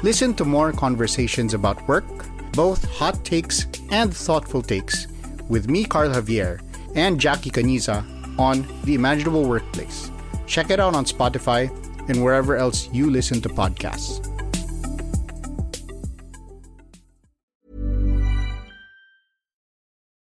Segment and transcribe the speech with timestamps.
[0.00, 2.08] Listen to more conversations about work,
[2.56, 5.04] both hot takes and thoughtful takes,
[5.52, 6.64] with me, Carl Javier,
[6.96, 8.00] and Jackie Caniza
[8.40, 10.08] on The Imaginable Workplace.
[10.48, 11.68] Check it out on Spotify
[12.08, 14.24] and wherever else you listen to podcasts.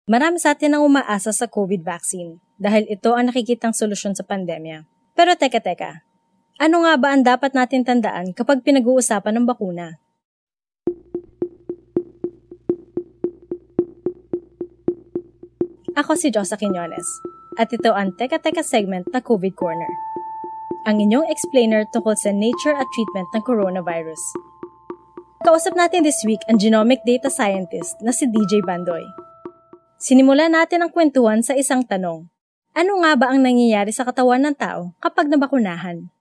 [0.07, 4.87] Marami sa atin ang umaasa sa COVID vaccine dahil ito ang nakikitang solusyon sa pandemya.
[5.19, 6.07] Pero teka teka,
[6.56, 10.01] ano nga ba ang dapat natin tandaan kapag pinag-uusapan ng bakuna?
[15.96, 17.04] Ako si Josa Quiñones
[17.57, 19.88] at ito ang Teka Teka segment na COVID Corner.
[20.88, 24.21] Ang inyong explainer tungkol sa nature at treatment ng coronavirus.
[25.45, 29.04] Kausap natin this week ang genomic data scientist na si DJ Bandoy.
[29.96, 32.29] Sinimula natin ang kwentuhan sa isang tanong.
[32.77, 36.12] Ano nga ba ang nangyayari sa katawan ng tao kapag nabakunahan?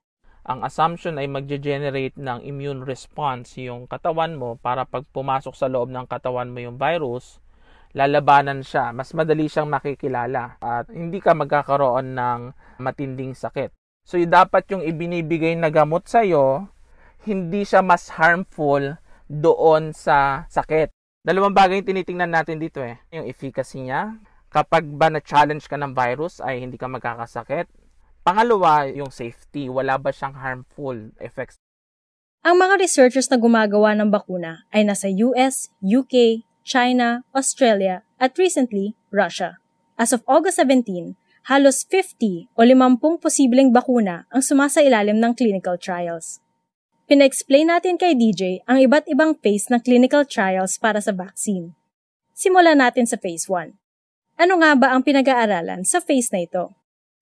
[0.45, 5.89] Ang assumption ay magge-generate ng immune response yung katawan mo para pag pumasok sa loob
[5.89, 7.41] ng katawan mo yung virus,
[7.97, 8.93] lalabanan siya.
[8.93, 12.39] Mas madali siyang makikilala at hindi ka magkakaroon ng
[12.77, 13.73] matinding sakit.
[14.05, 16.69] So, dapat yung ibinibigay na gamot sa'yo,
[17.25, 20.93] hindi siya mas harmful doon sa sakit.
[21.25, 23.01] Dalawang bagay yung tinitingnan natin dito eh.
[23.09, 24.13] Yung efficacy niya.
[24.53, 27.65] Kapag ba na-challenge ka ng virus ay hindi ka magkakasakit.
[28.25, 29.69] Pangalawa, yung safety.
[29.69, 31.61] Wala ba siyang harmful effects?
[32.41, 38.97] Ang mga researchers na gumagawa ng bakuna ay nasa US, UK, China, Australia, at recently,
[39.13, 39.61] Russia.
[39.93, 41.13] As of August 17,
[41.53, 46.41] halos 50 o 50 posibleng bakuna ang sumasailalim ng clinical trials.
[47.05, 51.77] Pina-explain natin kay DJ ang iba't ibang phase ng clinical trials para sa vaccine.
[52.33, 53.77] Simulan natin sa phase 1.
[54.41, 56.73] Ano nga ba ang pinag-aaralan sa phase na ito?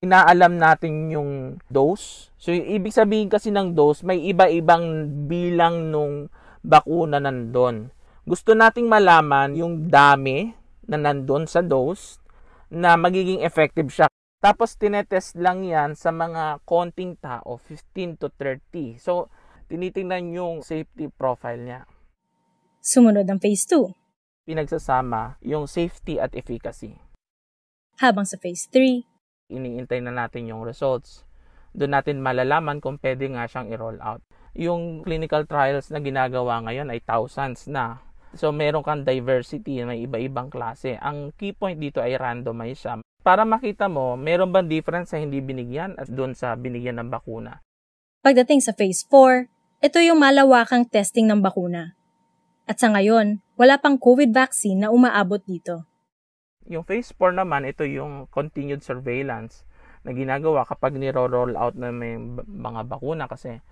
[0.03, 2.27] Inaalam natin yung dose.
[2.35, 6.27] So, yung ibig sabihin kasi ng dose, may iba-ibang bilang nung
[6.59, 7.87] bakuna nandun.
[8.27, 10.51] Gusto nating malaman yung dami
[10.91, 12.19] na nandun sa dose
[12.67, 14.11] na magiging effective siya.
[14.43, 18.99] Tapos, tinetest lang yan sa mga konting tao, 15 to 30.
[18.99, 19.31] So,
[19.71, 21.87] tinitingnan yung safety profile niya.
[22.83, 23.95] Sumunod ang phase 2.
[24.43, 26.99] Pinagsasama yung safety at efficacy.
[28.03, 29.12] Habang sa phase 3,
[29.53, 31.21] Iniintay na natin yung results.
[31.73, 34.21] Doon natin malalaman kung pwede nga siyang i-roll out.
[34.57, 38.01] Yung clinical trials na ginagawa ngayon ay thousands na.
[38.33, 40.97] So, meron kang diversity, may iba-ibang klase.
[40.97, 42.93] Ang key point dito ay randomize siya.
[43.21, 47.61] Para makita mo, meron bang difference sa hindi binigyan at doon sa binigyan ng bakuna.
[48.23, 49.47] pagdating sa phase 4,
[49.83, 51.95] ito yung malawakang testing ng bakuna.
[52.63, 55.83] At sa ngayon, wala pang COVID vaccine na umaabot dito.
[56.71, 59.67] Yung phase 4 naman, ito yung continued surveillance
[60.03, 63.63] na ginagawa kapag niro-roll out na may mga bakuna kasi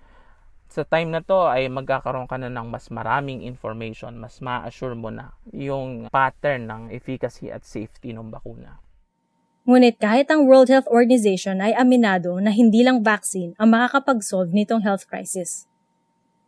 [0.72, 5.12] sa time na to ay magkakaroon ka na ng mas maraming information, mas ma-assure mo
[5.12, 8.80] na yung pattern ng efficacy at safety ng bakuna.
[9.68, 14.82] Ngunit kahit ang World Health Organization ay aminado na hindi lang vaccine ang makakapag-solve nitong
[14.82, 15.68] health crisis.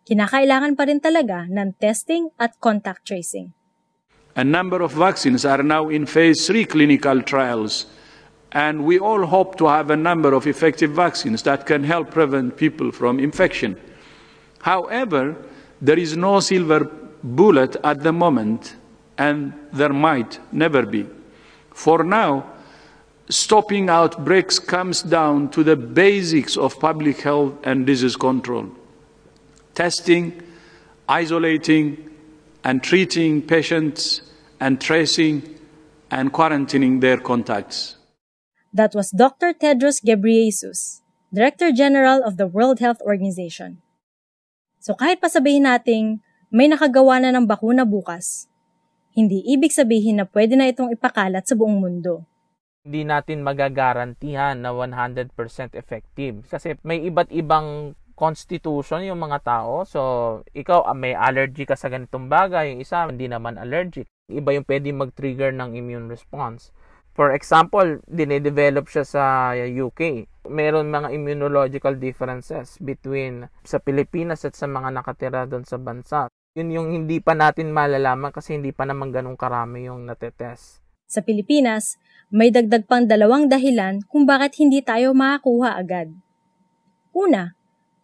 [0.09, 3.53] Kinakailangan pa rin talaga ng testing at contact tracing.
[4.37, 7.87] A number of vaccines are now in phase 3 clinical trials,
[8.51, 12.57] and we all hope to have a number of effective vaccines that can help prevent
[12.57, 13.77] people from infection.
[14.61, 15.37] However,
[15.81, 16.85] there is no silver
[17.23, 18.75] bullet at the moment,
[19.19, 21.07] and there might never be.
[21.73, 22.45] For now,
[23.29, 28.69] stopping outbreaks comes down to the basics of public health and disease control
[29.75, 30.41] testing,
[31.09, 32.11] isolating,
[32.63, 34.23] and treating patients,
[34.61, 35.43] and tracing
[36.11, 37.97] and quarantining their contacts.
[38.75, 39.55] That was Dr.
[39.55, 43.83] Tedros Ghebreyesus, Director General of the World Health Organization.
[44.83, 46.21] So kahit pasabihin nating
[46.51, 48.47] may nakagawa na ng bakuna bukas,
[49.15, 52.27] hindi ibig sabihin na pwede na itong ipakalat sa buong mundo.
[52.85, 55.33] Hindi natin magagarantihan na 100%
[55.79, 59.83] effective kasi may iba't ibang constitution yung mga tao.
[59.83, 60.01] So,
[60.55, 64.07] ikaw ah, may allergy ka sa ganitong bagay, yung isa hindi naman allergic.
[64.25, 66.73] Iba yung pwede mag-trigger ng immune response.
[67.13, 69.23] For example, dinedevelop siya sa
[69.53, 70.25] UK.
[70.49, 76.33] Meron mga immunological differences between sa Pilipinas at sa mga nakatira doon sa bansa.
[76.57, 80.81] Yun yung hindi pa natin malalaman kasi hindi pa naman ganun karami yung natetest.
[81.05, 82.01] Sa Pilipinas,
[82.33, 86.11] may dagdag pang dalawang dahilan kung bakit hindi tayo makakuha agad.
[87.13, 87.55] Una,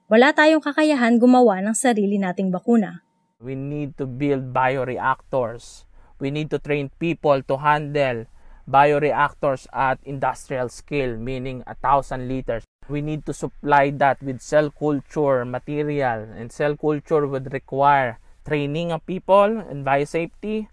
[0.06, 3.02] wala tayong kakayahan gumawa ng sarili nating bakuna.
[3.40, 5.88] We need to build bioreactors.
[6.20, 8.28] We need to train people to handle
[8.68, 12.62] bioreactors at industrial scale, meaning a thousand liters.
[12.88, 18.92] We need to supply that with cell culture material, and cell culture would require training
[18.92, 20.68] of people and biosafety.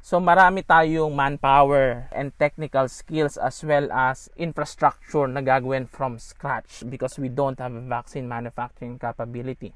[0.00, 6.86] So marami tayong manpower and technical skills as well as infrastructure na gagawin from scratch
[6.88, 9.74] because we don't have a vaccine manufacturing capability.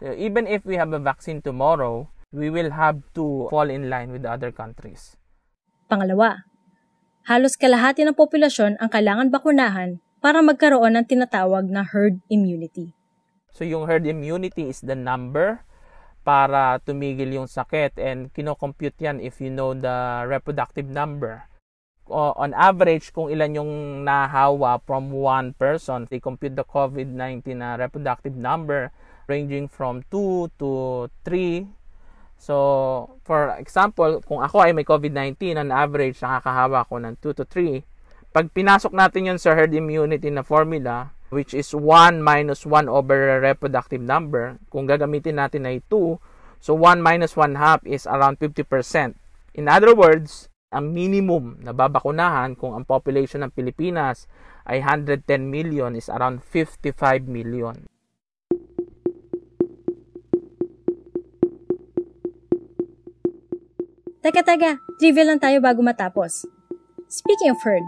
[0.00, 4.10] So even if we have a vaccine tomorrow, we will have to fall in line
[4.10, 5.14] with the other countries.
[5.86, 6.50] Pangalawa,
[7.30, 12.90] halos kalahati ng populasyon ang kailangan bakunahan para magkaroon ng tinatawag na herd immunity.
[13.54, 15.62] So yung herd immunity is the number
[16.26, 21.46] para tumigil yung sakit and kinocompute yan if you know the reproductive number.
[22.10, 23.72] on average, kung ilan yung
[24.04, 28.92] nahawa from one person, they compute the COVID-19 na reproductive number
[29.24, 31.64] ranging from 2 to 3.
[32.36, 37.44] So, for example, kung ako ay may COVID-19, on average, nakakahawa ko ng 2 to
[37.48, 37.80] 3.
[38.34, 43.42] Pag pinasok natin yun sa herd immunity na formula, which is 1 minus 1 over
[43.42, 44.58] reproductive number.
[44.70, 46.18] Kung gagamitin natin ay 2,
[46.62, 48.66] so 1 minus 1 half is around 50%.
[49.54, 54.26] In other words, ang minimum na babakunahan kung ang population ng Pilipinas
[54.66, 57.86] ay 110 million is around 55 million.
[64.24, 66.48] Teka, teka, trivia lang tayo bago matapos.
[67.12, 67.84] Speaking of herd,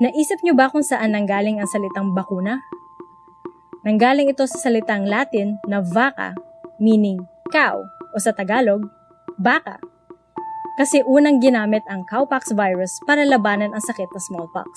[0.00, 2.64] Naisip niyo ba kung saan nanggaling ang salitang bakuna?
[3.84, 6.32] Nanggaling ito sa salitang Latin na vaca,
[6.80, 7.20] meaning
[7.52, 8.88] cow, o sa Tagalog,
[9.36, 9.76] baka.
[10.80, 14.72] Kasi unang ginamit ang cowpox virus para labanan ang sakit na smallpox.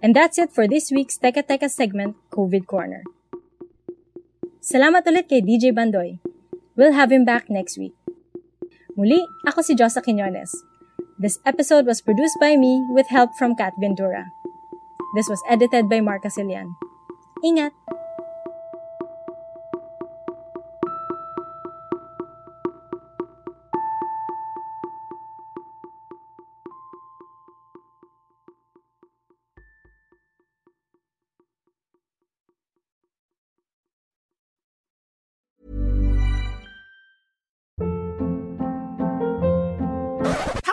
[0.00, 3.04] And that's it for this week's Teka Teka segment, COVID Corner.
[4.64, 6.23] Salamat ulit kay DJ Bandoy.
[6.74, 7.94] We'll have him back next week.
[8.98, 10.50] Muli, ako si Josa Quinones.
[11.18, 14.26] This episode was produced by me with help from Kat Ventura.
[15.14, 16.74] This was edited by Mark Casilian.
[17.46, 17.70] Ingat!